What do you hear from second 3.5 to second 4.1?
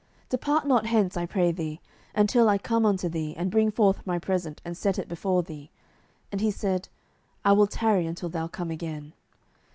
bring forth